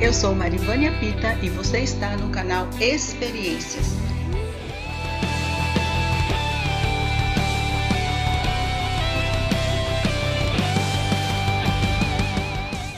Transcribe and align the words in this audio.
Eu 0.00 0.14
sou 0.14 0.34
Marivânia 0.34 0.98
Pita 0.98 1.34
e 1.42 1.50
você 1.50 1.80
está 1.80 2.16
no 2.16 2.30
canal 2.30 2.66
Experiências. 2.80 3.84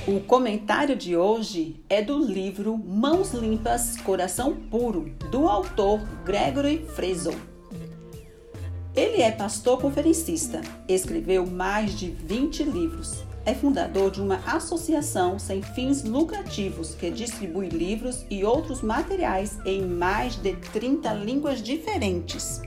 O 0.07 0.21
comentário 0.21 0.95
de 0.95 1.17
hoje 1.17 1.83
é 1.89 2.01
do 2.01 2.25
livro 2.25 2.79
Mãos 2.79 3.33
Limpas, 3.33 3.97
Coração 3.97 4.55
Puro, 4.55 5.13
do 5.29 5.49
autor 5.49 6.01
Gregory 6.25 6.87
Fresel. 6.95 7.35
Ele 8.95 9.23
é 9.23 9.33
pastor 9.33 9.81
conferencista, 9.81 10.61
escreveu 10.87 11.49
mais 11.49 11.99
de 11.99 12.11
20 12.11 12.63
livros. 12.63 13.32
É 13.45 13.55
fundador 13.55 14.13
de 14.13 14.21
uma 14.21 14.37
associação 14.47 15.37
sem 15.37 15.63
fins 15.63 16.05
lucrativos 16.05 16.95
que 16.95 17.11
distribui 17.11 17.69
livros 17.69 18.25
e 18.31 18.45
outros 18.45 18.83
materiais 18.83 19.59
em 19.65 19.83
mais 19.85 20.37
de 20.37 20.55
30 20.55 21.13
línguas 21.15 21.61
diferentes. 21.61 22.63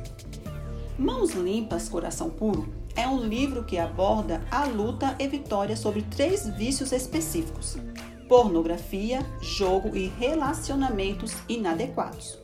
Mãos 0.99 1.31
Limpas, 1.31 1.87
Coração 1.87 2.29
Puro 2.29 2.67
é 2.93 3.07
um 3.07 3.21
livro 3.21 3.63
que 3.63 3.77
aborda 3.77 4.41
a 4.51 4.65
luta 4.65 5.15
e 5.17 5.27
vitória 5.27 5.77
sobre 5.77 6.01
três 6.01 6.45
vícios 6.49 6.91
específicos: 6.91 7.77
pornografia, 8.27 9.25
jogo 9.41 9.95
e 9.95 10.07
relacionamentos 10.07 11.33
inadequados. 11.47 12.37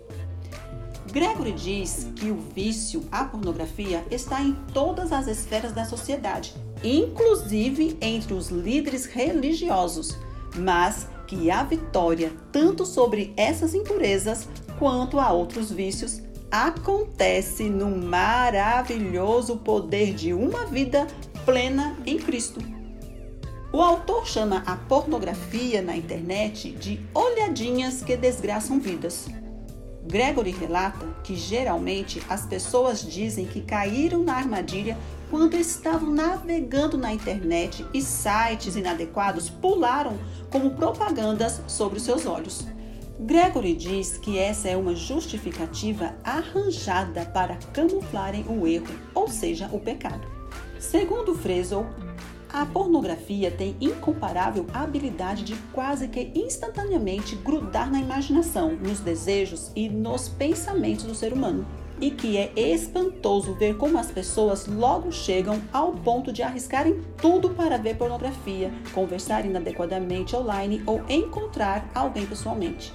Gregory 1.11 1.51
diz 1.51 2.07
que 2.15 2.31
o 2.31 2.37
vício 2.37 3.03
à 3.11 3.25
pornografia 3.25 4.05
está 4.09 4.41
em 4.41 4.53
todas 4.73 5.11
as 5.11 5.27
esferas 5.27 5.73
da 5.73 5.83
sociedade, 5.83 6.53
inclusive 6.83 7.97
entre 8.01 8.33
os 8.33 8.49
líderes 8.49 9.05
religiosos, 9.05 10.17
mas 10.55 11.07
que 11.27 11.49
a 11.49 11.63
vitória, 11.63 12.33
tanto 12.51 12.85
sobre 12.85 13.33
essas 13.37 13.73
impurezas 13.73 14.47
quanto 14.77 15.19
a 15.19 15.31
outros 15.31 15.71
vícios, 15.71 16.21
acontece 16.51 17.69
no 17.69 17.89
maravilhoso 17.89 19.57
poder 19.57 20.13
de 20.13 20.33
uma 20.33 20.65
vida 20.65 21.07
plena 21.45 21.97
em 22.05 22.17
Cristo. 22.17 22.59
O 23.71 23.81
autor 23.81 24.27
chama 24.27 24.61
a 24.65 24.75
pornografia 24.75 25.81
na 25.81 25.95
internet 25.95 26.71
de 26.71 26.99
olhadinhas 27.13 28.03
que 28.03 28.17
desgraçam 28.17 28.81
vidas. 28.81 29.29
Gregory 30.03 30.51
relata 30.51 31.05
que 31.23 31.35
geralmente 31.35 32.21
as 32.27 32.45
pessoas 32.45 33.01
dizem 33.01 33.45
que 33.45 33.61
caíram 33.61 34.23
na 34.23 34.35
armadilha 34.35 34.97
quando 35.29 35.55
estavam 35.55 36.11
navegando 36.11 36.97
na 36.97 37.13
internet 37.13 37.85
e 37.93 38.01
sites 38.01 38.75
inadequados 38.75 39.49
pularam 39.49 40.17
como 40.49 40.71
propagandas 40.71 41.61
sobre 41.67 41.99
seus 41.99 42.25
olhos. 42.25 42.65
Gregory 43.19 43.75
diz 43.75 44.17
que 44.17 44.39
essa 44.39 44.67
é 44.67 44.75
uma 44.75 44.95
justificativa 44.95 46.15
arranjada 46.23 47.23
para 47.25 47.55
camuflarem 47.71 48.43
o 48.49 48.65
erro, 48.65 48.87
ou 49.13 49.27
seja, 49.27 49.69
o 49.71 49.79
pecado. 49.79 50.27
Segundo 50.79 51.35
Fresel, 51.35 51.85
a 52.53 52.65
pornografia 52.65 53.49
tem 53.49 53.75
incomparável 53.79 54.65
habilidade 54.73 55.43
de 55.43 55.55
quase 55.73 56.07
que 56.07 56.31
instantaneamente 56.35 57.35
grudar 57.35 57.89
na 57.89 57.99
imaginação, 57.99 58.75
nos 58.75 58.99
desejos 58.99 59.71
e 59.75 59.87
nos 59.87 60.27
pensamentos 60.27 61.05
do 61.05 61.15
ser 61.15 61.31
humano. 61.31 61.65
E 61.99 62.11
que 62.11 62.35
é 62.37 62.51
espantoso 62.55 63.53
ver 63.53 63.77
como 63.77 63.97
as 63.97 64.11
pessoas 64.11 64.65
logo 64.65 65.11
chegam 65.11 65.61
ao 65.71 65.93
ponto 65.93 66.33
de 66.33 66.41
arriscarem 66.41 66.99
tudo 67.17 67.51
para 67.51 67.77
ver 67.77 67.95
pornografia, 67.95 68.71
conversar 68.91 69.45
inadequadamente 69.45 70.35
online 70.35 70.81
ou 70.85 71.01
encontrar 71.07 71.89
alguém 71.93 72.25
pessoalmente. 72.25 72.91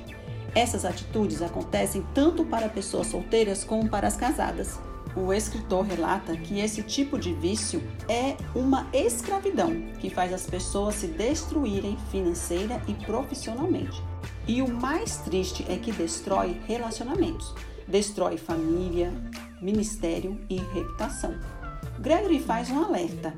Essas 0.55 0.85
atitudes 0.85 1.41
acontecem 1.41 2.05
tanto 2.13 2.45
para 2.45 2.69
pessoas 2.69 3.07
solteiras 3.07 3.63
como 3.63 3.89
para 3.89 4.09
as 4.09 4.17
casadas. 4.17 4.81
O 5.17 5.33
escritor 5.33 5.87
relata 5.87 6.37
que 6.37 6.61
esse 6.61 6.83
tipo 6.83 7.19
de 7.19 7.33
vício 7.33 7.83
é 8.07 8.37
uma 8.55 8.87
escravidão 8.93 9.71
que 9.99 10.11
faz 10.11 10.31
as 10.31 10.45
pessoas 10.47 10.97
se 10.97 11.07
destruírem 11.07 11.97
financeira 12.11 12.83
e 12.87 12.93
profissionalmente. 12.93 14.03
E 14.47 14.61
o 14.61 14.69
mais 14.69 15.17
triste 15.19 15.65
é 15.71 15.79
que 15.79 15.91
destrói 15.91 16.61
relacionamentos, 16.67 17.55
destrói 17.89 18.37
família, 18.37 19.11
ministério 19.63 20.39
e 20.51 20.59
reputação. 20.59 21.35
Gregory 21.99 22.39
faz 22.39 22.71
um 22.71 22.85
alerta. 22.85 23.35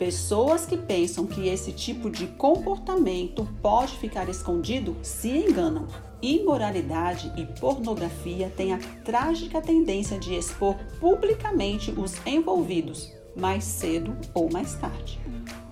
Pessoas 0.00 0.66
que 0.66 0.76
pensam 0.76 1.26
que 1.26 1.46
esse 1.46 1.70
tipo 1.72 2.10
de 2.10 2.26
comportamento 2.26 3.48
pode 3.62 3.96
ficar 3.98 4.28
escondido 4.28 4.96
se 5.00 5.28
enganam 5.28 5.86
imoralidade 6.22 7.32
e 7.36 7.46
pornografia 7.58 8.52
têm 8.56 8.72
a 8.74 8.78
trágica 9.04 9.60
tendência 9.60 10.18
de 10.18 10.34
expor 10.34 10.76
publicamente 10.98 11.90
os 11.90 12.14
envolvidos, 12.26 13.12
mais 13.36 13.64
cedo 13.64 14.16
ou 14.34 14.50
mais 14.50 14.74
tarde. 14.74 15.20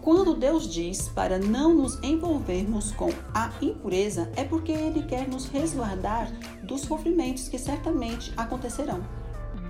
Quando 0.00 0.34
Deus 0.34 0.72
diz 0.72 1.08
para 1.08 1.38
não 1.38 1.74
nos 1.74 2.02
envolvermos 2.02 2.92
com 2.92 3.10
a 3.34 3.52
impureza, 3.60 4.32
é 4.36 4.44
porque 4.44 4.72
Ele 4.72 5.02
quer 5.02 5.28
nos 5.28 5.46
resguardar 5.46 6.32
dos 6.62 6.82
sofrimentos 6.82 7.48
que 7.48 7.58
certamente 7.58 8.32
acontecerão. 8.36 9.04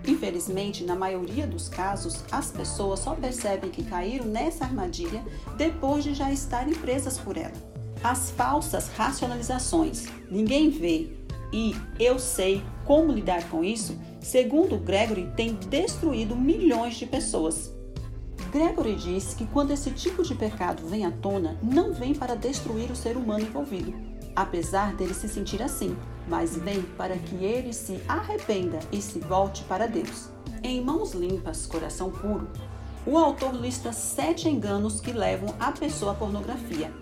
Infelizmente, 0.07 0.85
na 0.85 0.95
maioria 0.95 1.47
dos 1.47 1.69
casos, 1.69 2.23
as 2.31 2.51
pessoas 2.51 3.01
só 3.01 3.15
percebem 3.15 3.71
que 3.71 3.83
caíram 3.83 4.27
nessa 4.27 4.65
armadilha 4.65 5.25
depois 5.57 6.05
de 6.05 6.15
já 6.15 6.33
estarem 6.33 6.75
presas 6.75 7.19
por 7.19 7.37
ela 7.37 7.78
as 8.03 8.31
falsas 8.31 8.89
racionalizações. 8.97 10.07
Ninguém 10.31 10.71
vê 10.71 11.11
e 11.53 11.75
eu 11.99 12.19
sei 12.19 12.63
como 12.85 13.13
lidar 13.13 13.49
com 13.49 13.65
isso, 13.65 13.97
segundo 14.21 14.77
Gregory, 14.79 15.33
tem 15.37 15.55
destruído 15.55 16.37
milhões 16.37 16.97
de 16.97 17.07
pessoas. 17.07 17.73
Gregory 18.51 18.95
diz 18.95 19.35
que 19.35 19.47
quando 19.47 19.73
esse 19.73 19.91
tipo 19.91 20.23
de 20.23 20.35
pecado 20.35 20.87
vem 20.87 21.05
à 21.05 21.11
tona, 21.11 21.59
não 21.63 21.93
vem 21.93 22.15
para 22.15 22.35
destruir 22.35 22.91
o 22.91 22.97
ser 22.97 23.17
humano 23.17 23.45
envolvido, 23.45 23.95
apesar 24.35 24.95
dele 24.95 25.15
se 25.15 25.29
sentir 25.29 25.63
assim, 25.63 25.97
mas 26.27 26.57
vem 26.57 26.83
para 26.97 27.17
que 27.17 27.37
ele 27.37 27.73
se 27.73 28.01
arrependa 28.09 28.79
e 28.93 29.01
se 29.01 29.19
volte 29.19 29.65
para 29.65 29.87
Deus. 29.87 30.29
Em 30.63 30.83
Mãos 30.83 31.13
Limpas, 31.13 31.67
Coração 31.67 32.11
Puro, 32.11 32.49
o 33.07 33.17
autor 33.17 33.55
lista 33.55 33.93
sete 33.93 34.49
enganos 34.49 35.01
que 35.01 35.13
levam 35.13 35.55
a 35.59 35.73
pessoa 35.73 36.13
à 36.13 36.15
pornografia, 36.15 36.93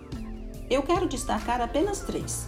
eu 0.69 0.83
quero 0.83 1.07
destacar 1.07 1.61
apenas 1.61 2.01
três. 2.01 2.47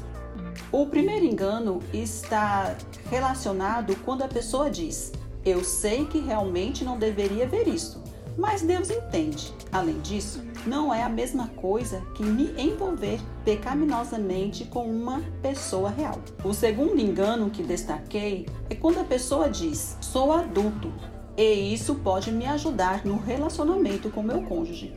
O 0.72 0.86
primeiro 0.86 1.26
engano 1.26 1.80
está 1.94 2.76
relacionado 3.10 3.96
quando 4.04 4.24
a 4.24 4.28
pessoa 4.28 4.70
diz: 4.70 5.12
Eu 5.46 5.64
sei 5.64 6.06
que 6.06 6.20
realmente 6.20 6.84
não 6.84 6.98
deveria 6.98 7.48
ver 7.48 7.68
isso, 7.68 8.04
mas 8.38 8.62
Deus 8.62 8.90
entende. 8.90 9.54
Além 9.72 10.00
disso, 10.00 10.44
não 10.66 10.94
é 10.94 11.04
a 11.04 11.10
mesma 11.10 11.48
coisa 11.50 12.02
que 12.16 12.24
me 12.24 12.52
envolver 12.62 13.20
pecaminosamente 13.46 14.66
com 14.66 14.86
uma 14.86 15.22
pessoa 15.42 15.90
real. 15.90 16.20
O 16.44 16.54
segundo 16.54 17.00
engano 17.00 17.50
que 17.50 17.64
destaquei 17.64 18.46
é 18.70 18.76
quando 18.76 19.00
a 19.00 19.04
pessoa 19.04 19.50
diz: 19.50 19.98
Sou 20.02 20.32
adulto 20.32 20.92
e 21.38 21.74
isso 21.74 21.96
pode 21.96 22.32
me 22.32 22.46
ajudar 22.46 23.06
no 23.06 23.18
relacionamento 23.18 24.10
com 24.10 24.22
meu 24.22 24.44
cônjuge. 24.44 24.94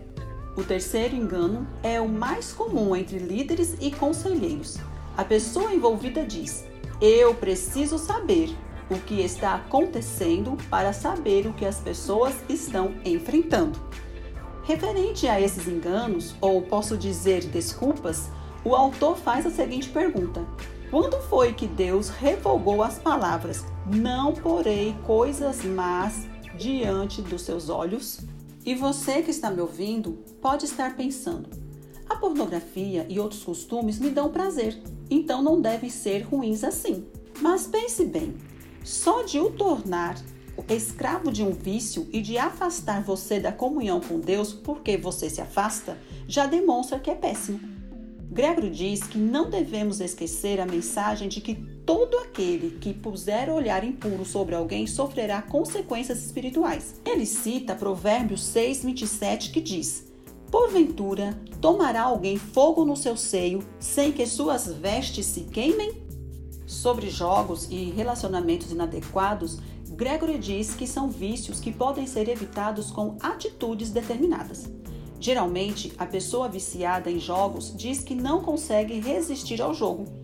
O 0.54 0.62
terceiro 0.62 1.16
engano 1.16 1.66
é 1.82 1.98
o 1.98 2.06
mais 2.06 2.52
comum 2.52 2.94
entre 2.94 3.18
líderes 3.18 3.74
e 3.80 3.90
conselheiros. 3.90 4.76
A 5.16 5.24
pessoa 5.24 5.72
envolvida 5.72 6.26
diz: 6.26 6.64
Eu 7.00 7.34
preciso 7.34 7.96
saber 7.96 8.54
o 8.90 8.98
que 8.98 9.22
está 9.22 9.54
acontecendo 9.54 10.58
para 10.68 10.92
saber 10.92 11.46
o 11.46 11.54
que 11.54 11.64
as 11.64 11.78
pessoas 11.78 12.34
estão 12.50 12.94
enfrentando. 13.02 13.78
Referente 14.64 15.26
a 15.26 15.40
esses 15.40 15.66
enganos, 15.66 16.34
ou 16.38 16.60
posso 16.60 16.99
dizer 16.99 17.44
desculpas, 17.46 18.31
o 18.62 18.75
autor 18.75 19.16
faz 19.16 19.46
a 19.46 19.50
seguinte 19.50 19.88
pergunta: 19.88 20.44
Quando 20.90 21.19
foi 21.22 21.54
que 21.54 21.66
Deus 21.66 22.10
revogou 22.10 22.82
as 22.82 22.99
palavras: 22.99 23.64
Não 23.87 24.34
porei 24.34 24.94
coisas 25.06 25.64
más 25.64 26.26
diante 26.58 27.22
dos 27.22 27.40
seus 27.40 27.70
olhos? 27.70 28.20
E 28.64 28.75
você 28.75 29.23
que 29.23 29.31
está 29.31 29.50
me 29.50 29.61
ouvindo 29.61 30.19
pode 30.41 30.64
estar 30.64 30.97
pensando: 30.97 31.49
a 32.09 32.17
pornografia 32.17 33.06
e 33.09 33.19
outros 33.19 33.43
costumes 33.43 33.99
me 33.99 34.11
dão 34.11 34.31
prazer, 34.31 34.81
então 35.11 35.43
não 35.43 35.61
devem 35.61 35.91
ser 35.91 36.23
ruins 36.23 36.62
assim. 36.62 37.06
Mas 37.41 37.67
pense 37.67 38.05
bem: 38.05 38.37
só 38.85 39.23
de 39.23 39.38
o 39.38 39.50
tornar 39.50 40.17
escravo 40.69 41.32
de 41.32 41.43
um 41.43 41.50
vício 41.50 42.09
e 42.12 42.20
de 42.20 42.38
afastar 42.38 43.03
você 43.03 43.41
da 43.41 43.53
comunhão 43.53 44.00
com 44.00 44.20
Deus 44.20 44.53
porque 44.53 44.97
você 44.97 45.29
se 45.29 45.41
afasta, 45.41 45.99
já 46.29 46.47
demonstra 46.47 46.99
que 46.99 47.11
é 47.11 47.14
péssimo. 47.14 47.61
Gregory 48.31 48.70
diz 48.70 49.03
que 49.03 49.19
não 49.19 49.50
devemos 49.50 50.00
esquecer 50.00 50.61
a 50.61 50.67
mensagem 50.67 51.29
de 51.29 51.41
que 51.41 51.55
todo 51.84 52.19
aquele 52.19 52.79
que 52.79 52.94
puser 52.94 53.50
olhar 53.50 53.84
impuro 53.84 54.25
sobre 54.25 54.55
alguém 54.55 54.87
sofrerá 54.87 55.43
consequências 55.43 56.25
espirituais. 56.25 57.00
Ele 57.05 57.26
cita 57.26 57.75
Provérbios 57.75 58.44
6, 58.44 58.84
27, 58.84 59.50
que 59.50 59.61
diz: 59.61 60.11
Porventura, 60.50 61.38
tomará 61.61 62.02
alguém 62.02 62.37
fogo 62.37 62.84
no 62.84 62.96
seu 62.96 63.17
seio 63.17 63.61
sem 63.81 64.12
que 64.12 64.26
suas 64.26 64.67
vestes 64.67 65.26
se 65.26 65.43
queimem? 65.43 66.02
Sobre 66.67 67.11
jogos 67.11 67.69
e 67.70 67.90
relacionamentos 67.90 68.70
inadequados, 68.70 69.58
Gregory 69.90 70.38
diz 70.38 70.75
que 70.75 70.87
são 70.87 71.11
vícios 71.11 71.61
que 71.61 71.70
podem 71.70 72.06
ser 72.06 72.28
evitados 72.28 72.90
com 72.90 73.17
atitudes 73.20 73.90
determinadas. 73.90 74.70
Geralmente, 75.20 75.93
a 75.99 76.06
pessoa 76.06 76.49
viciada 76.49 77.11
em 77.11 77.19
jogos 77.20 77.73
diz 77.76 78.00
que 78.00 78.14
não 78.14 78.43
consegue 78.43 78.99
resistir 78.99 79.61
ao 79.61 79.73
jogo. 79.73 80.21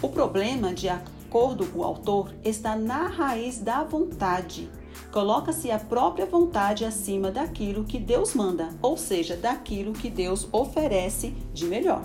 O 0.00 0.08
problema, 0.08 0.72
de 0.72 0.88
acordo 0.88 1.66
com 1.66 1.80
o 1.80 1.84
autor, 1.84 2.32
está 2.44 2.76
na 2.76 3.08
raiz 3.08 3.58
da 3.58 3.82
vontade. 3.82 4.70
Coloca-se 5.10 5.72
a 5.72 5.78
própria 5.78 6.24
vontade 6.24 6.84
acima 6.84 7.32
daquilo 7.32 7.84
que 7.84 7.98
Deus 7.98 8.32
manda, 8.32 8.68
ou 8.80 8.96
seja, 8.96 9.36
daquilo 9.36 9.92
que 9.92 10.08
Deus 10.08 10.48
oferece 10.52 11.34
de 11.52 11.66
melhor. 11.66 12.04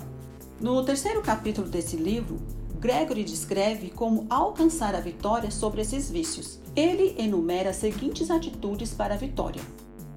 No 0.60 0.82
terceiro 0.84 1.22
capítulo 1.22 1.68
desse 1.68 1.96
livro, 1.96 2.40
Gregory 2.80 3.22
descreve 3.22 3.90
como 3.90 4.26
alcançar 4.28 4.94
a 4.94 5.00
vitória 5.00 5.50
sobre 5.50 5.82
esses 5.82 6.10
vícios. 6.10 6.60
Ele 6.74 7.14
enumera 7.16 7.70
as 7.70 7.76
seguintes 7.76 8.30
atitudes 8.30 8.92
para 8.92 9.14
a 9.14 9.18
vitória: 9.18 9.62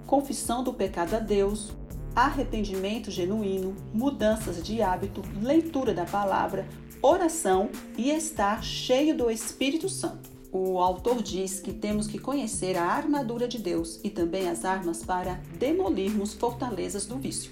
confissão 0.07 0.63
do 0.63 0.73
pecado 0.73 1.13
a 1.15 1.19
Deus, 1.19 1.71
arrependimento 2.15 3.11
genuíno, 3.11 3.75
mudanças 3.93 4.63
de 4.63 4.81
hábito, 4.81 5.21
leitura 5.41 5.93
da 5.93 6.05
palavra, 6.05 6.67
oração 7.01 7.69
e 7.97 8.09
estar 8.09 8.63
cheio 8.63 9.15
do 9.15 9.29
Espírito 9.29 9.87
Santo. 9.89 10.29
O 10.51 10.79
autor 10.79 11.21
diz 11.21 11.59
que 11.59 11.73
temos 11.73 12.07
que 12.07 12.17
conhecer 12.17 12.77
a 12.77 12.85
armadura 12.85 13.47
de 13.47 13.59
Deus 13.59 13.99
e 14.03 14.09
também 14.09 14.49
as 14.49 14.65
armas 14.65 15.03
para 15.03 15.41
demolirmos 15.59 16.33
fortalezas 16.33 17.05
do 17.05 17.17
vício. 17.17 17.51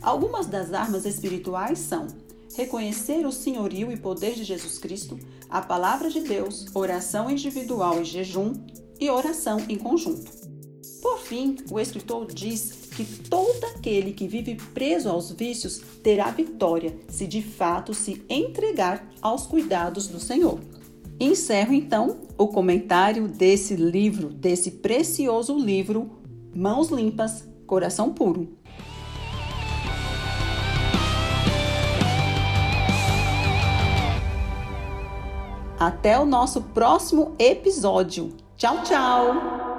Algumas 0.00 0.46
das 0.46 0.72
armas 0.72 1.04
espirituais 1.04 1.78
são 1.78 2.08
reconhecer 2.56 3.24
o 3.24 3.32
senhorio 3.32 3.92
e 3.92 3.96
poder 3.96 4.34
de 4.34 4.44
Jesus 4.44 4.78
Cristo, 4.78 5.18
a 5.48 5.62
palavra 5.62 6.10
de 6.10 6.20
Deus, 6.20 6.66
oração 6.74 7.30
individual 7.30 8.00
e 8.00 8.04
jejum 8.04 8.54
e 8.98 9.08
oração 9.08 9.58
em 9.68 9.76
conjunto. 9.76 10.30
Por 11.00 11.18
fim, 11.18 11.56
o 11.70 11.78
escritor 11.78 12.26
diz 12.26 12.81
que 12.92 13.04
todo 13.04 13.64
aquele 13.74 14.12
que 14.12 14.28
vive 14.28 14.56
preso 14.74 15.08
aos 15.08 15.30
vícios 15.30 15.80
terá 16.02 16.30
vitória 16.30 16.94
se 17.08 17.26
de 17.26 17.42
fato 17.42 17.94
se 17.94 18.22
entregar 18.28 19.08
aos 19.20 19.46
cuidados 19.46 20.06
do 20.06 20.20
Senhor. 20.20 20.60
Encerro 21.18 21.72
então 21.72 22.18
o 22.36 22.48
comentário 22.48 23.28
desse 23.28 23.76
livro, 23.76 24.28
desse 24.28 24.72
precioso 24.72 25.56
livro, 25.56 26.10
Mãos 26.54 26.88
Limpas, 26.88 27.46
Coração 27.66 28.12
Puro. 28.12 28.56
Até 35.78 36.18
o 36.18 36.24
nosso 36.24 36.62
próximo 36.62 37.34
episódio. 37.38 38.36
Tchau, 38.56 38.82
tchau! 38.84 39.71